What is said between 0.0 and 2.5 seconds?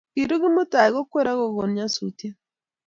Kiru Kimutai Kokwer akokon nyasutiet